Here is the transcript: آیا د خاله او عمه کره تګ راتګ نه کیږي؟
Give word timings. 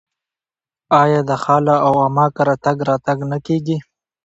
آیا 1.01 1.21
د 1.29 1.31
خاله 1.43 1.75
او 1.85 1.93
عمه 2.05 2.25
کره 2.35 2.55
تګ 2.65 2.77
راتګ 2.89 3.19
نه 3.31 3.37
کیږي؟ 3.45 3.77